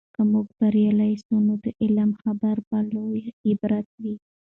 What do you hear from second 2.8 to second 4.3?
لوي عبرت وي.